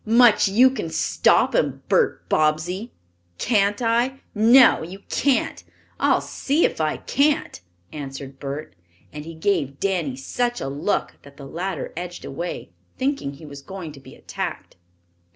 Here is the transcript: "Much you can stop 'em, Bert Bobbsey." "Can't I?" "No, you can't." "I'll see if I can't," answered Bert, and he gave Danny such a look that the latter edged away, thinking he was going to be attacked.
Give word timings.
"Much 0.03 0.47
you 0.47 0.67
can 0.71 0.89
stop 0.89 1.53
'em, 1.53 1.83
Bert 1.87 2.27
Bobbsey." 2.27 2.91
"Can't 3.37 3.83
I?" 3.83 4.19
"No, 4.33 4.81
you 4.81 5.03
can't." 5.09 5.63
"I'll 5.99 6.21
see 6.21 6.65
if 6.65 6.81
I 6.81 6.97
can't," 6.97 7.61
answered 7.93 8.39
Bert, 8.39 8.75
and 9.13 9.25
he 9.25 9.35
gave 9.35 9.79
Danny 9.79 10.15
such 10.15 10.59
a 10.59 10.69
look 10.69 11.19
that 11.21 11.37
the 11.37 11.45
latter 11.45 11.93
edged 11.95 12.25
away, 12.25 12.71
thinking 12.97 13.33
he 13.33 13.45
was 13.45 13.61
going 13.61 13.91
to 13.91 13.99
be 13.99 14.15
attacked. 14.15 14.75